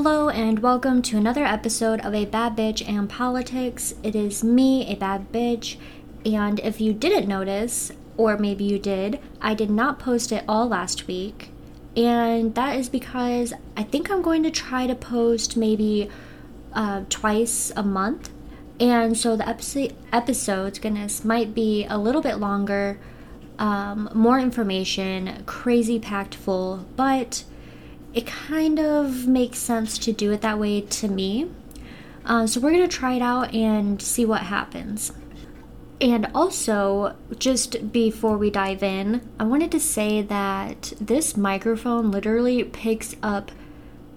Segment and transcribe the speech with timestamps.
[0.00, 3.94] Hello, and welcome to another episode of A Bad Bitch and Politics.
[4.04, 5.76] It is me, a bad bitch,
[6.24, 10.68] and if you didn't notice, or maybe you did, I did not post it all
[10.68, 11.50] last week,
[11.96, 16.08] and that is because I think I'm going to try to post maybe
[16.72, 18.30] uh, twice a month,
[18.78, 23.00] and so the episode episodes, goodness, might be a little bit longer,
[23.58, 27.42] um, more information, crazy packed full, but
[28.14, 31.50] it kind of makes sense to do it that way to me.
[32.24, 35.12] Uh, so we're going to try it out and see what happens.
[36.00, 42.62] And also, just before we dive in, I wanted to say that this microphone literally
[42.62, 43.50] picks up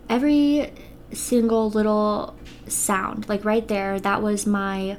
[0.08, 0.74] every
[1.12, 2.36] single little
[2.68, 3.28] sound.
[3.28, 4.98] Like right there, that was my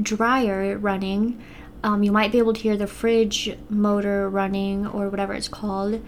[0.00, 1.42] dryer running.
[1.84, 6.02] Um, you might be able to hear the fridge motor running or whatever it's called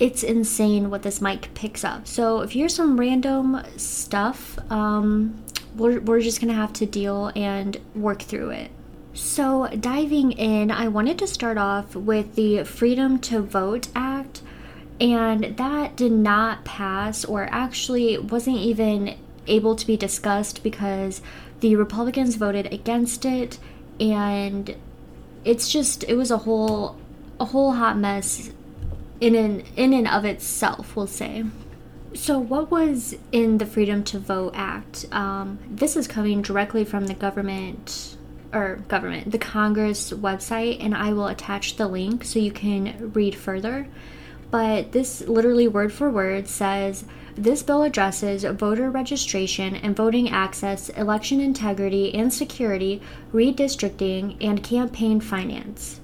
[0.00, 2.06] it's insane what this mic picks up.
[2.06, 5.42] So if you're some random stuff, um,
[5.76, 8.70] we're, we're just gonna have to deal and work through it.
[9.14, 14.42] So, diving in, I wanted to start off with the Freedom to Vote Act,
[15.00, 19.16] and that did not pass, or actually wasn't even
[19.48, 21.20] able to be discussed because
[21.58, 23.58] the Republicans voted against it,
[23.98, 24.76] and
[25.44, 26.96] it's just it was a whole
[27.40, 28.52] a whole hot mess
[29.20, 31.44] in an in and of itself, we'll say.
[32.14, 35.06] So, what was in the Freedom to Vote Act?
[35.12, 38.16] Um, this is coming directly from the government
[38.52, 43.34] or government, the Congress website, and I will attach the link so you can read
[43.34, 43.88] further.
[44.50, 50.88] But this literally word for word says this bill addresses voter registration and voting access,
[50.90, 56.00] election integrity and security, redistricting, and campaign finance.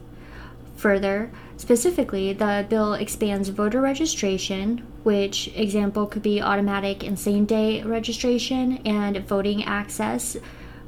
[0.77, 1.31] Further,
[1.65, 8.77] Specifically, the bill expands voter registration, which example could be automatic and same day registration,
[8.85, 10.37] and voting access.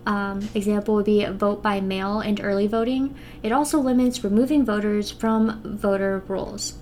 [0.05, 3.16] Um, example would be vote by mail and early voting.
[3.42, 6.74] It also limits removing voters from voter rolls.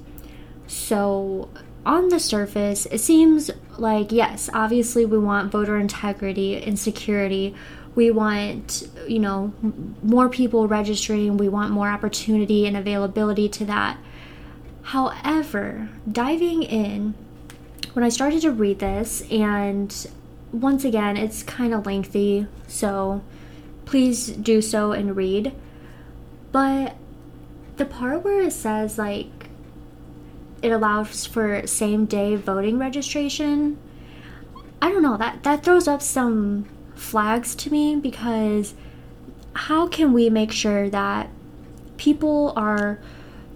[0.66, 1.48] So,
[1.86, 3.48] on the surface, it seems
[3.78, 7.54] like yes, obviously we want voter integrity and security
[7.94, 9.52] we want you know
[10.02, 11.36] more people registering.
[11.36, 13.98] We want more opportunity and availability to that.
[14.82, 17.14] However diving in
[17.94, 20.06] when i started to read this and
[20.52, 23.22] once again it's kind of lengthy so
[23.84, 25.54] please do so and read.
[26.52, 26.96] But
[27.76, 29.48] the part where it says like
[30.62, 33.76] it allows for same day voting registration
[34.80, 38.74] i don't know that that throws up some flags to me because
[39.54, 41.30] how can we make sure that
[41.96, 42.98] people are,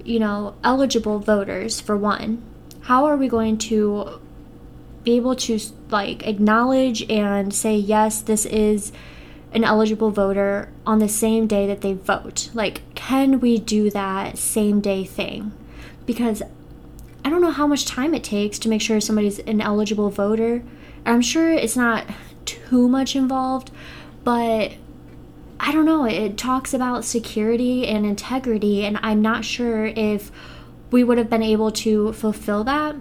[0.05, 2.43] you know, eligible voters for one?
[2.83, 4.21] How are we going to
[5.05, 5.59] be able to
[5.91, 8.93] like acknowledge and say yes, this is
[9.53, 12.51] an eligible voter on the same day that they vote?
[12.55, 15.53] Like, can we do that same day thing?
[16.07, 16.43] Because
[17.25, 20.63] I don't know how much time it takes to make sure somebody's an eligible voter.
[21.05, 22.07] I'm sure it's not
[22.49, 23.71] too much involved,
[24.25, 24.73] but
[25.61, 26.05] I don't know.
[26.05, 30.31] It talks about security and integrity, and I'm not sure if
[30.91, 32.97] we would have been able to fulfill that.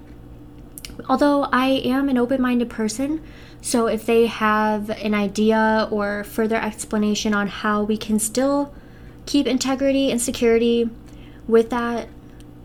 [1.07, 3.24] Although I am an open minded person,
[3.62, 8.74] so if they have an idea or further explanation on how we can still
[9.25, 10.90] keep integrity and security
[11.47, 12.09] with that,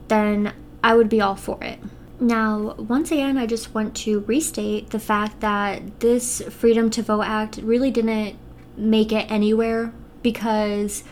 [0.08, 1.78] then I would be all for it.
[2.22, 7.22] Now, once again, I just want to restate the fact that this Freedom to Vote
[7.22, 8.36] Act really didn't
[8.76, 11.02] make it anywhere because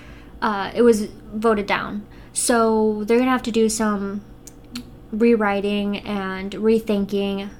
[0.40, 2.06] uh, it was voted down.
[2.32, 4.24] So they're going to have to do some
[5.10, 7.50] rewriting and rethinking,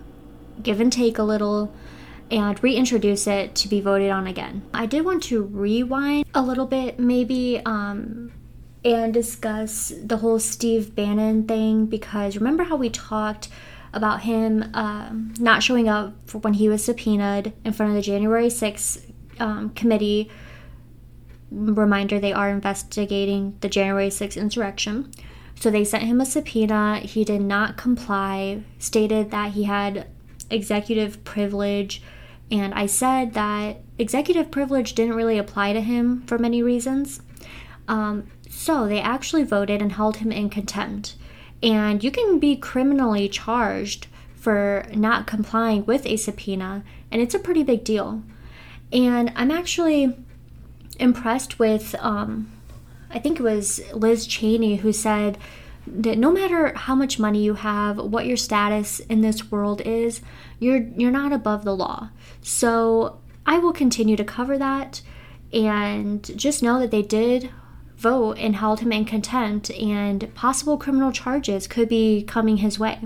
[0.62, 1.74] give and take a little,
[2.30, 4.62] and reintroduce it to be voted on again.
[4.72, 8.30] I did want to rewind a little bit, maybe um,
[8.84, 13.48] and discuss the whole Steve Bannon thing because remember how we talked
[13.92, 18.02] about him um, not showing up for when he was subpoenaed in front of the
[18.02, 20.30] January 6th um, committee.
[21.50, 25.12] Reminder they are investigating the January 6th insurrection.
[25.56, 27.00] So they sent him a subpoena.
[27.00, 30.06] He did not comply, stated that he had
[30.48, 32.02] executive privilege.
[32.50, 37.20] And I said that executive privilege didn't really apply to him for many reasons.
[37.88, 41.14] Um, so they actually voted and held him in contempt.
[41.62, 47.38] And you can be criminally charged for not complying with a subpoena, and it's a
[47.38, 48.22] pretty big deal.
[48.92, 50.16] And I'm actually
[50.98, 52.50] impressed with, um,
[53.10, 55.38] I think it was Liz Cheney who said
[55.86, 60.20] that no matter how much money you have, what your status in this world is,
[60.58, 62.10] you're you're not above the law.
[62.42, 65.02] So I will continue to cover that
[65.52, 67.50] and just know that they did
[68.00, 72.98] vote and held him in contempt and possible criminal charges could be coming his way.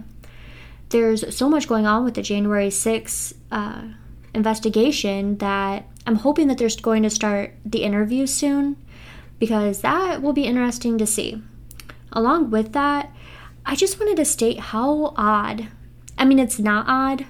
[0.91, 3.83] There's so much going on with the January 6th uh,
[4.33, 8.77] investigation that I'm hoping that they're going to start the interview soon
[9.39, 11.43] because that will be interesting to see.
[12.13, 13.13] Along with that,
[13.67, 15.69] I just wanted to state how odd,
[16.17, 17.27] I mean, it's not odd,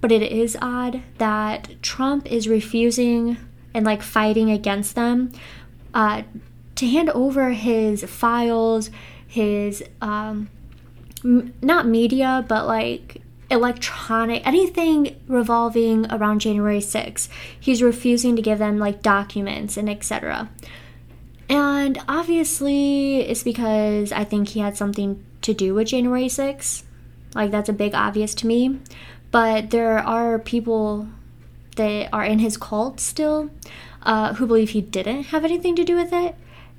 [0.00, 3.36] but it is odd that Trump is refusing
[3.74, 5.32] and like fighting against them
[5.92, 6.22] uh,
[6.76, 8.90] to hand over his files,
[9.26, 10.48] his, um,
[11.24, 17.28] m- not media, but like electronic anything revolving around January 6th.
[17.58, 20.48] He's refusing to give them like documents and etc.
[21.48, 26.84] And obviously it's because I think he had something to do with January 6th.
[27.34, 28.80] Like that's a big obvious to me.
[29.30, 31.08] But there are people
[31.76, 33.50] that are in his cult still
[34.02, 36.34] uh, who believe he didn't have anything to do with it.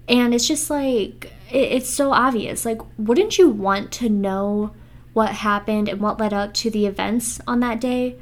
[0.08, 2.66] And it's just like, it, it's so obvious.
[2.66, 4.74] Like, wouldn't you want to know
[5.14, 8.18] what happened and what led up to the events on that day.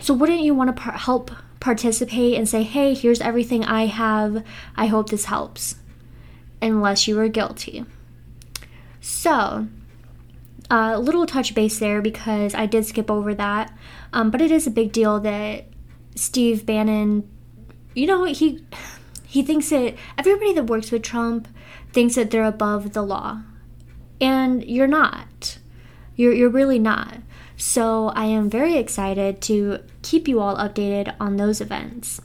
[0.00, 1.30] So, wouldn't you want to par- help
[1.60, 4.42] participate and say, hey, here's everything I have.
[4.74, 5.76] I hope this helps,
[6.62, 7.84] unless you were guilty.
[9.02, 9.68] So,
[10.70, 13.76] a uh, little touch base there because I did skip over that.
[14.12, 15.66] Um, but it is a big deal that
[16.14, 17.28] Steve Bannon,
[17.94, 18.64] you know, he
[19.30, 21.46] he thinks that everybody that works with Trump
[21.92, 23.42] thinks that they're above the law,
[24.20, 25.58] and you're not.
[26.16, 27.18] You're, you're really not.
[27.56, 32.20] So I am very excited to keep you all updated on those events.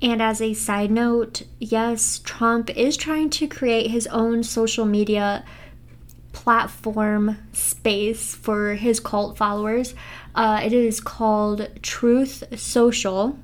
[0.00, 5.44] And as a side note, yes, Trump is trying to create his own social media
[6.32, 9.94] platform space for his cult followers.
[10.34, 13.38] Uh, it is called Truth Social.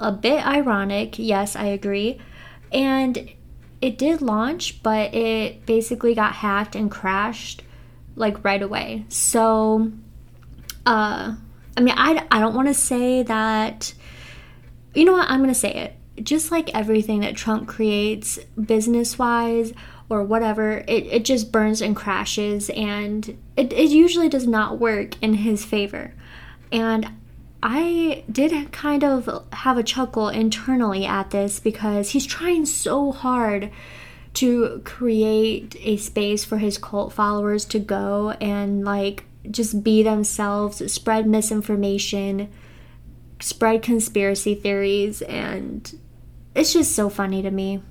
[0.00, 2.20] A bit ironic, yes, I agree.
[2.72, 3.30] And
[3.80, 7.62] it did launch, but it basically got hacked and crashed
[8.16, 9.04] like right away.
[9.08, 9.90] So,
[10.86, 11.34] uh,
[11.76, 13.94] I mean, I, I don't want to say that,
[14.94, 16.24] you know what, I'm going to say it.
[16.24, 19.72] Just like everything that Trump creates business wise
[20.08, 25.20] or whatever, it, it just burns and crashes and it, it usually does not work
[25.22, 26.14] in his favor.
[26.72, 27.08] And
[27.62, 33.70] I did kind of have a chuckle internally at this because he's trying so hard
[34.34, 40.92] to create a space for his cult followers to go and like just be themselves,
[40.92, 42.48] spread misinformation,
[43.40, 45.98] spread conspiracy theories, and
[46.54, 47.82] it's just so funny to me.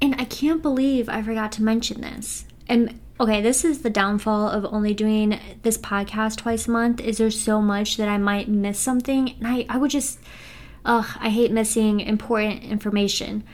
[0.00, 2.46] And I can't believe I forgot to mention this.
[2.68, 7.00] And okay, this is the downfall of only doing this podcast twice a month.
[7.00, 9.34] Is there so much that I might miss something?
[9.38, 10.18] And I, I would just,
[10.84, 13.44] ugh, I hate missing important information.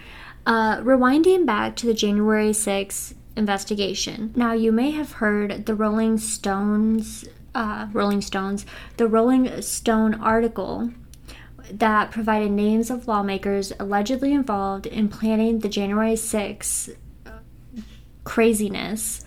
[0.47, 4.33] Uh, rewinding back to the January 6th investigation.
[4.35, 8.65] Now, you may have heard the Rolling Stones, uh, Rolling Stones,
[8.97, 10.91] the Rolling Stone article
[11.71, 16.97] that provided names of lawmakers allegedly involved in planning the January 6th
[18.25, 19.25] craziness.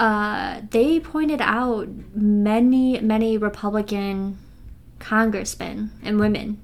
[0.00, 4.38] Uh, they pointed out many, many Republican
[4.98, 6.58] congressmen and women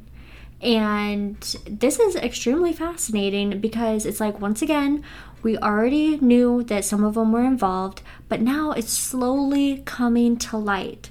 [0.60, 5.04] and this is extremely fascinating because it's like, once again,
[5.42, 10.56] we already knew that some of them were involved, but now it's slowly coming to
[10.56, 11.10] light.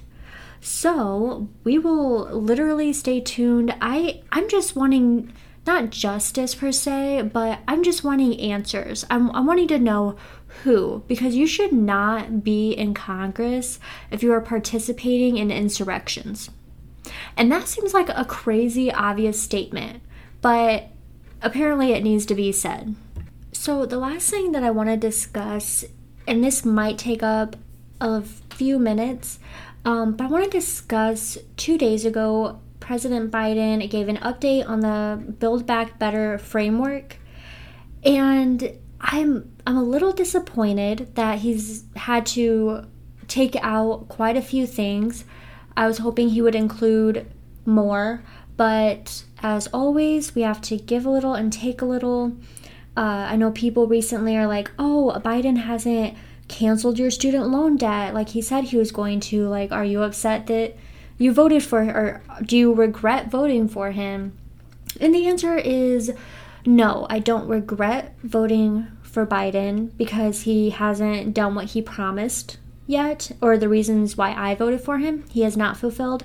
[0.60, 3.74] So we will literally stay tuned.
[3.80, 5.32] I I'm just wanting
[5.66, 9.04] not justice per se, but I'm just wanting answers.
[9.10, 10.16] I'm, I'm wanting to know
[10.62, 13.78] who, because you should not be in Congress
[14.10, 16.50] if you are participating in insurrections.
[17.36, 20.02] And that seems like a crazy obvious statement,
[20.40, 20.88] but
[21.42, 22.94] apparently it needs to be said.
[23.52, 25.84] So, the last thing that I want to discuss,
[26.26, 27.56] and this might take up
[28.00, 29.38] a few minutes,
[29.84, 34.80] um, but I want to discuss two days ago, President Biden gave an update on
[34.80, 37.16] the Build Back Better framework.
[38.04, 42.86] And I'm I'm a little disappointed that he's had to
[43.26, 45.24] take out quite a few things
[45.76, 47.26] I was hoping he would include
[47.66, 48.22] more,
[48.56, 52.32] but as always, we have to give a little and take a little.
[52.96, 56.16] Uh, I know people recently are like, oh, Biden hasn't
[56.48, 59.48] canceled your student loan debt like he said he was going to.
[59.48, 60.76] Like, are you upset that
[61.18, 64.38] you voted for or do you regret voting for him?
[64.98, 66.12] And the answer is
[66.64, 73.32] no, I don't regret voting for Biden because he hasn't done what he promised yet,
[73.40, 76.22] or the reasons why I voted for him, he has not fulfilled.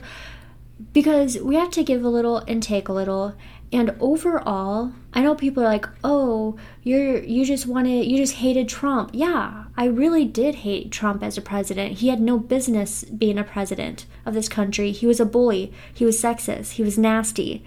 [0.92, 3.34] Because we have to give a little and take a little.
[3.72, 8.68] And overall, I know people are like, "Oh, you're you just wanted you just hated
[8.68, 12.00] Trump." Yeah, I really did hate Trump as a president.
[12.00, 14.92] He had no business being a president of this country.
[14.92, 15.72] He was a bully.
[15.94, 16.72] He was sexist.
[16.72, 17.64] He was nasty.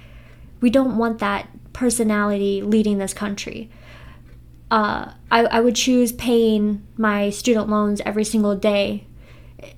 [0.60, 3.70] We don't want that personality leading this country.
[4.74, 9.06] Uh, I, I would choose paying my student loans every single day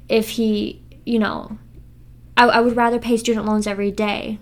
[0.09, 1.59] if he, you know,
[2.35, 4.38] I, I would rather pay student loans every day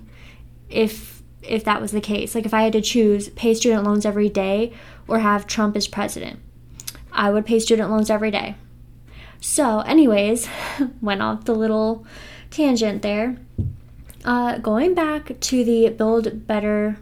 [0.70, 2.36] if if that was the case.
[2.36, 4.72] Like if I had to choose pay student loans every day
[5.08, 6.38] or have Trump as president,
[7.10, 8.54] I would pay student loans every day.
[9.40, 10.48] So, anyways,
[11.02, 12.06] went off the little
[12.52, 13.38] tangent there.
[14.24, 16.96] Uh, going back to the build better,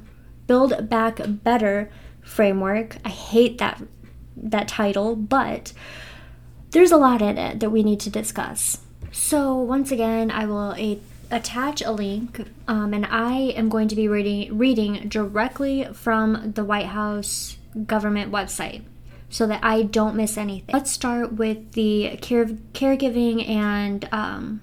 [0.47, 1.91] build back better
[2.33, 2.97] framework.
[3.05, 3.83] I hate that
[4.37, 5.73] that title, but
[6.71, 8.79] there's a lot in it that we need to discuss.
[9.12, 10.99] So once again, I will a-
[11.31, 16.65] attach a link, um, and I am going to be reading reading directly from the
[16.65, 18.83] White House government website
[19.29, 20.75] so that I don't miss anything.
[20.75, 24.61] Let's start with the care caregiving and um,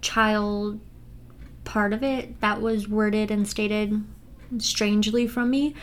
[0.00, 0.80] child
[1.64, 4.04] part of it that was worded and stated
[4.58, 5.74] strangely from me.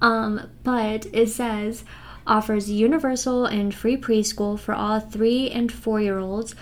[0.00, 1.84] Um, but it says
[2.26, 6.54] offers universal and free preschool for all three and four year olds,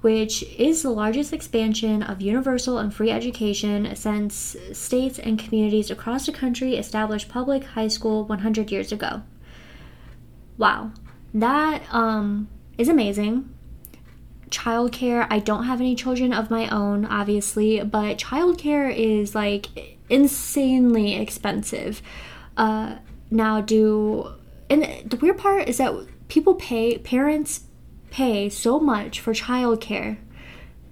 [0.00, 6.26] which is the largest expansion of universal and free education since states and communities across
[6.26, 9.22] the country established public high school 100 years ago.
[10.56, 10.92] Wow,
[11.34, 13.54] that um, is amazing
[14.50, 15.26] childcare.
[15.30, 22.02] I don't have any children of my own, obviously, but childcare is like insanely expensive.
[22.56, 22.96] Uh,
[23.30, 24.32] now, do
[24.68, 25.94] and the weird part is that
[26.28, 27.64] people pay parents
[28.10, 30.18] pay so much for childcare,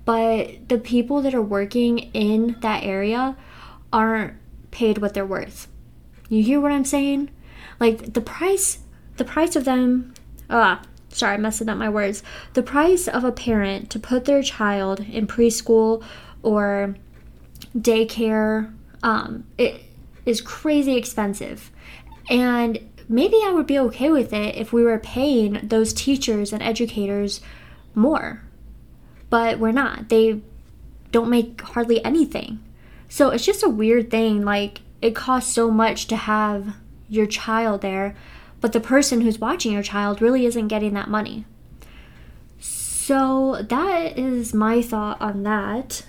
[0.04, 3.36] but the people that are working in that area
[3.92, 4.34] aren't
[4.70, 5.68] paid what they're worth.
[6.28, 7.30] You hear what I'm saying?
[7.80, 8.78] Like the price,
[9.16, 10.14] the price of them.
[10.50, 12.22] Ah, sorry, I'm messing up my words.
[12.54, 16.02] The price of a parent to put their child in preschool
[16.42, 16.94] or
[17.76, 18.72] daycare,
[19.02, 19.82] um, it
[20.28, 21.70] is crazy expensive.
[22.30, 26.62] And maybe I would be okay with it if we were paying those teachers and
[26.62, 27.40] educators
[27.94, 28.42] more.
[29.30, 30.08] But we're not.
[30.08, 30.40] They
[31.10, 32.60] don't make hardly anything.
[33.08, 34.44] So it's just a weird thing.
[34.44, 36.76] Like, it costs so much to have
[37.08, 38.14] your child there
[38.60, 41.44] but the person who's watching your child really isn't getting that money.
[42.58, 46.04] So that is my thought on that.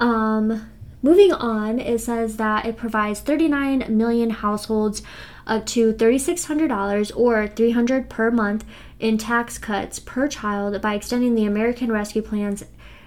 [0.00, 0.70] Um,
[1.04, 5.02] moving on, it says that it provides 39 million households
[5.46, 8.64] up to $3,600 or $300 per month
[8.98, 12.64] in tax cuts per child by extending the American Rescue Plan's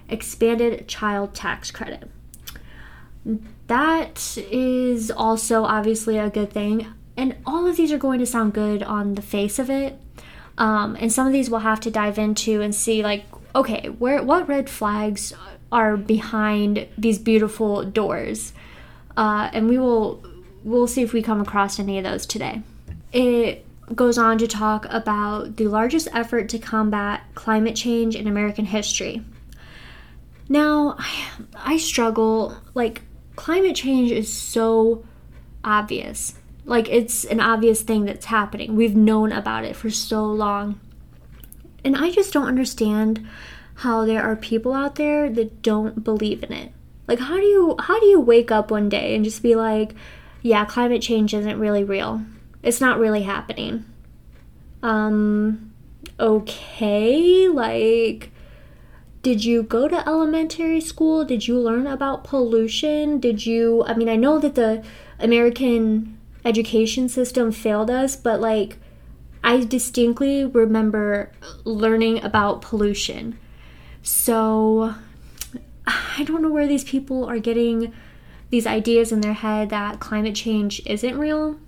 [0.07, 2.07] expanded child tax credit.
[3.65, 8.53] That is also obviously a good thing and all of these are going to sound
[8.53, 9.99] good on the face of it.
[10.59, 13.25] Um, and some of these we'll have to dive into and see like
[13.55, 15.33] okay where what red flags
[15.71, 18.53] are behind these beautiful doors
[19.15, 20.23] uh, and we will
[20.63, 22.61] we'll see if we come across any of those today
[23.11, 28.65] it goes on to talk about the largest effort to combat climate change in american
[28.65, 29.21] history
[30.49, 33.01] now I, I struggle like
[33.35, 35.05] climate change is so
[35.63, 36.33] obvious
[36.67, 38.75] like it's an obvious thing that's happening.
[38.75, 40.79] We've known about it for so long.
[41.83, 43.25] And I just don't understand
[43.77, 46.71] how there are people out there that don't believe in it.
[47.07, 49.93] Like how do you how do you wake up one day and just be like,
[50.41, 52.23] yeah, climate change isn't really real.
[52.63, 53.85] It's not really happening.
[54.81, 55.73] Um
[56.19, 58.31] okay, like
[59.21, 61.23] did you go to elementary school?
[61.23, 63.19] Did you learn about pollution?
[63.19, 64.83] Did you I mean, I know that the
[65.19, 68.77] American education system failed us, but like
[69.43, 71.31] I distinctly remember
[71.63, 73.37] learning about pollution.
[74.07, 74.95] So
[75.85, 77.93] I don't know where these people are getting
[78.49, 81.59] these ideas in their head that climate change isn't real.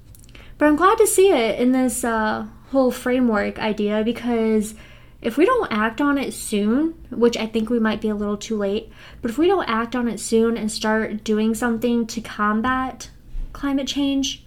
[0.58, 4.74] But I'm glad to see it in this uh, whole framework idea because
[5.22, 8.38] if we don't act on it soon, which I think we might be a little
[8.38, 8.89] too late,
[9.22, 13.10] but if we don't act on it soon and start doing something to combat
[13.51, 14.46] climate change,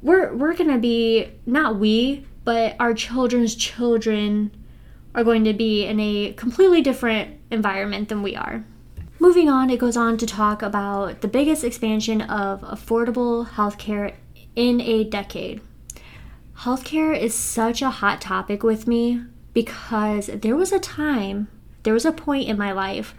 [0.00, 4.50] we're we're going to be not we, but our children's children
[5.16, 8.64] are going to be in a completely different environment than we are.
[9.18, 14.14] Moving on, it goes on to talk about the biggest expansion of affordable healthcare
[14.54, 15.60] in a decade.
[16.58, 21.48] healthcare is such a hot topic with me because there was a time,
[21.82, 23.14] there was a point in my life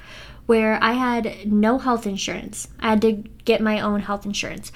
[0.45, 2.67] where I had no health insurance.
[2.79, 4.71] I had to get my own health insurance.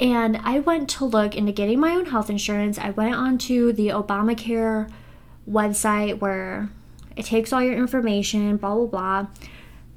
[0.00, 2.78] And I went to look into getting my own health insurance.
[2.78, 4.90] I went onto the Obamacare
[5.48, 6.70] website where
[7.16, 9.26] it takes all your information, blah, blah, blah.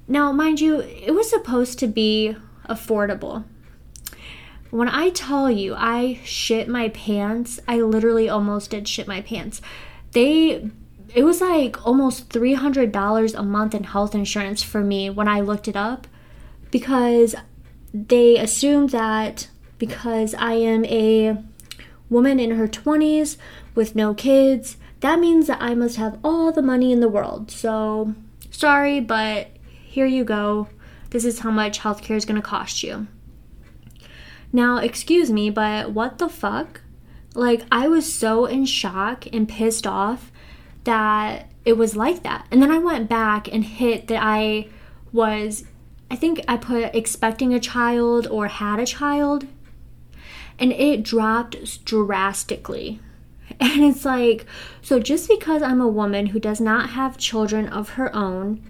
[0.08, 2.36] Now, mind you, it was supposed to be
[2.70, 3.44] affordable.
[4.70, 9.62] When I tell you I shit my pants, I literally almost did shit my pants.
[10.12, 10.70] They
[11.16, 15.70] it was like almost $300 a month in health insurance for me when I looked
[15.70, 16.06] it up
[16.70, 17.34] because
[17.94, 21.38] they assumed that because I am a
[22.10, 23.38] woman in her 20s
[23.74, 27.52] with no kids, that means that I must have all the money in the world.
[27.52, 28.16] So,
[28.52, 29.50] sorry, but
[29.86, 30.70] here you go.
[31.12, 33.08] This is how much healthcare is going to cost you.
[34.52, 36.82] Now, excuse me, but what the fuck?
[37.34, 40.32] Like, I was so in shock and pissed off
[40.84, 42.48] that it was like that.
[42.50, 44.68] And then I went back and hit that I
[45.12, 45.66] was,
[46.10, 49.46] I think I put expecting a child or had a child,
[50.58, 53.00] and it dropped drastically.
[53.60, 54.46] And it's like,
[54.82, 58.62] so just because I'm a woman who does not have children of her own,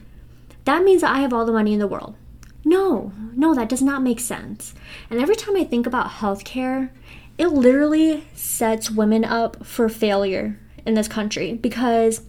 [0.64, 2.16] that means that I have all the money in the world.
[2.64, 4.74] No, no, that does not make sense.
[5.10, 6.90] And every time I think about healthcare,
[7.38, 12.22] it literally sets women up for failure in this country because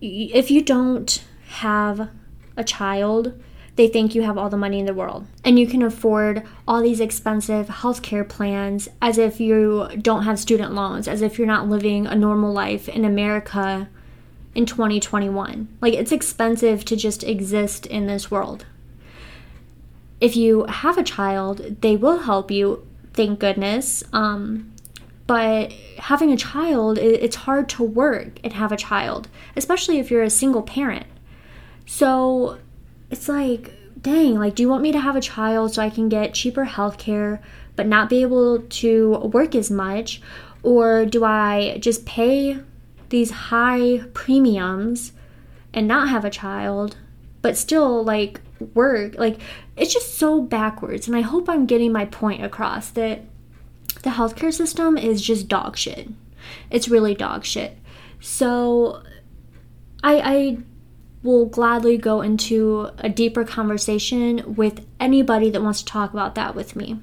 [0.00, 2.10] if you don't have
[2.56, 3.40] a child,
[3.76, 6.80] they think you have all the money in the world and you can afford all
[6.80, 11.68] these expensive healthcare plans as if you don't have student loans, as if you're not
[11.68, 13.88] living a normal life in America
[14.54, 15.68] in 2021.
[15.80, 18.64] Like, it's expensive to just exist in this world
[20.24, 24.02] if you have a child, they will help you, thank goodness.
[24.12, 24.72] Um,
[25.26, 30.22] but having a child, it's hard to work and have a child, especially if you're
[30.22, 31.06] a single parent.
[31.84, 32.58] So
[33.10, 36.08] it's like, dang, like, do you want me to have a child so I can
[36.08, 37.40] get cheaper health care
[37.76, 40.20] but not be able to work as much?
[40.62, 42.58] Or do I just pay
[43.08, 45.12] these high premiums
[45.72, 46.96] and not have a child
[47.42, 48.40] but still like
[48.74, 49.16] work?
[49.18, 49.40] Like,
[49.76, 51.06] it's just so backwards.
[51.06, 53.22] And I hope I'm getting my point across that
[54.02, 56.08] the healthcare system is just dog shit.
[56.70, 57.76] It's really dog shit.
[58.20, 59.02] So
[60.02, 60.58] I, I
[61.24, 66.54] will gladly go into a deeper conversation with anybody that wants to talk about that
[66.54, 67.00] with me.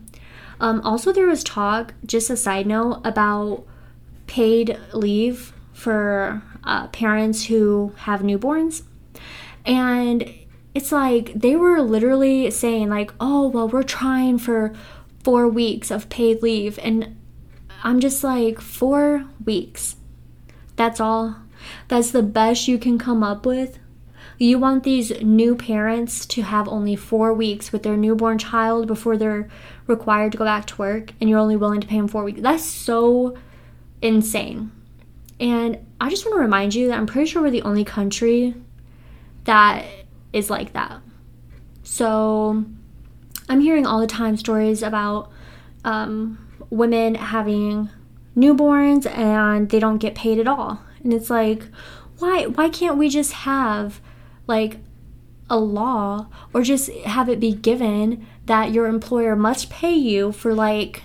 [0.61, 3.65] Um, also, there was talk, just a side note, about
[4.27, 8.83] paid leave for uh, parents who have newborns.
[9.65, 10.31] And
[10.73, 14.73] it's like they were literally saying like oh well we're trying for
[15.23, 17.15] four weeks of paid leave and
[17.83, 19.95] i'm just like four weeks
[20.75, 21.35] that's all
[21.87, 23.77] that's the best you can come up with
[24.45, 29.17] you want these new parents to have only four weeks with their newborn child before
[29.17, 29.47] they're
[29.87, 32.41] required to go back to work and you're only willing to pay them four weeks
[32.41, 33.37] that's so
[34.01, 34.71] insane
[35.39, 38.55] and i just want to remind you that i'm pretty sure we're the only country
[39.45, 39.85] that
[40.33, 41.01] is like that.
[41.83, 42.63] So
[43.49, 45.31] I'm hearing all the time stories about
[45.83, 46.37] um,
[46.69, 47.89] women having
[48.35, 50.81] newborns and they don't get paid at all.
[51.03, 51.63] And it's like,
[52.19, 53.99] why why can't we just have
[54.51, 54.77] like
[55.49, 60.53] a law or just have it be given that your employer must pay you for
[60.53, 61.03] like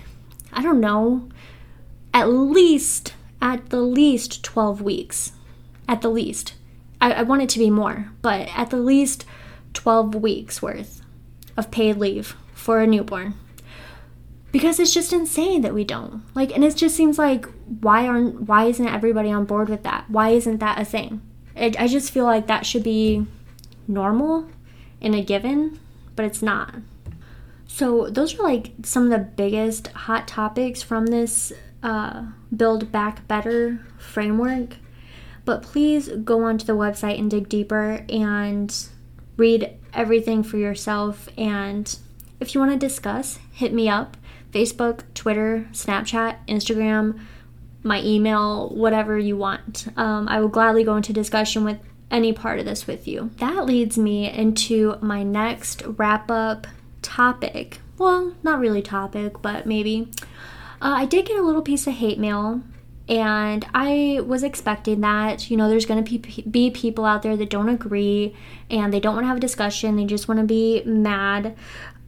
[0.53, 1.29] I don't know,
[2.13, 5.33] at least at the least 12 weeks.
[5.87, 6.55] At the least.
[6.99, 9.25] I, I want it to be more, but at the least
[9.73, 11.01] 12 weeks worth
[11.55, 13.35] of paid leave for a newborn.
[14.51, 16.23] Because it's just insane that we don't.
[16.33, 17.45] Like and it just seems like
[17.81, 20.09] why aren't why isn't everybody on board with that?
[20.09, 21.21] Why isn't that a thing?
[21.55, 23.25] I just feel like that should be
[23.87, 24.49] normal
[25.01, 25.79] in a given,
[26.15, 26.75] but it's not.
[27.67, 33.27] So those are like some of the biggest hot topics from this uh, Build Back
[33.27, 34.77] Better framework.
[35.45, 38.75] But please go onto the website and dig deeper and
[39.37, 41.29] read everything for yourself.
[41.37, 41.97] And
[42.39, 44.17] if you want to discuss, hit me up
[44.51, 47.19] Facebook, Twitter, Snapchat, Instagram,
[47.83, 49.87] my email, whatever you want.
[49.97, 53.31] Um, I will gladly go into discussion with any part of this with you.
[53.37, 56.67] That leads me into my next wrap up
[57.01, 57.79] topic.
[57.97, 60.11] Well, not really topic, but maybe.
[60.81, 62.61] Uh, I did get a little piece of hate mail
[63.09, 67.37] and I was expecting that, you know, there's going to be, be people out there
[67.37, 68.35] that don't agree
[68.69, 71.55] and they don't want to have a discussion, they just want to be mad.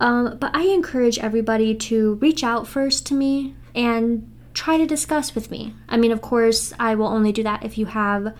[0.01, 5.35] Um, but I encourage everybody to reach out first to me and try to discuss
[5.35, 5.73] with me.
[5.88, 8.35] I mean, of course, I will only do that if you have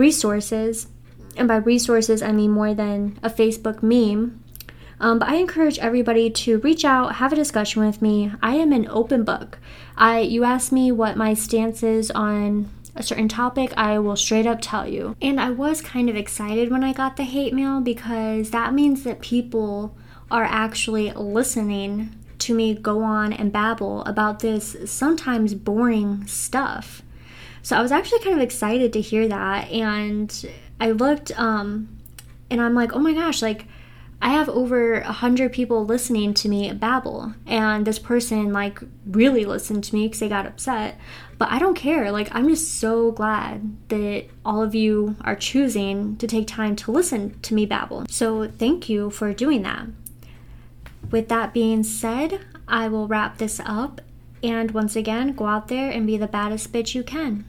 [0.00, 0.88] resources.
[1.36, 4.42] And by resources, I mean more than a Facebook meme.
[4.98, 8.32] Um, but I encourage everybody to reach out, have a discussion with me.
[8.42, 9.58] I am an open book.
[9.96, 14.46] I you ask me what my stance is on a certain topic, I will straight
[14.46, 15.16] up tell you.
[15.22, 19.04] And I was kind of excited when I got the hate mail because that means
[19.04, 19.96] that people
[20.30, 27.02] are actually listening to me go on and babble about this sometimes boring stuff.
[27.62, 31.96] So I was actually kind of excited to hear that and I looked um
[32.50, 33.66] and I'm like, "Oh my gosh, like
[34.22, 39.46] I have over a hundred people listening to me babble, and this person like really
[39.46, 40.98] listened to me because they got upset.
[41.38, 42.12] But I don't care.
[42.12, 46.92] Like I'm just so glad that all of you are choosing to take time to
[46.92, 48.04] listen to me babble.
[48.10, 49.86] So thank you for doing that.
[51.10, 54.02] With that being said, I will wrap this up,
[54.42, 57.46] and once again, go out there and be the baddest bitch you can.